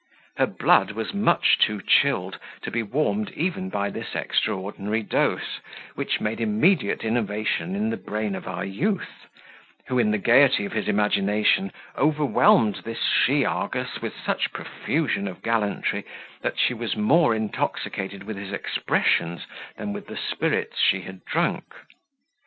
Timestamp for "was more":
16.73-17.35